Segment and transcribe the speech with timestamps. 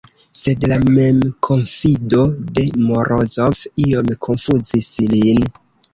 [0.37, 2.23] Sed la memkonfido
[2.59, 5.51] de Morozov iom konfuzis lin.